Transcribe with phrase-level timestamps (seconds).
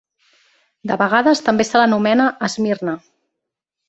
[0.91, 2.97] De vegades també se l'anomena Esmirna.